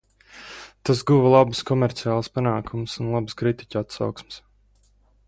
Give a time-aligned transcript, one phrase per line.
[0.89, 4.41] Tas guva labus komerciālus panākumus un labas kritiķu atsauksmes.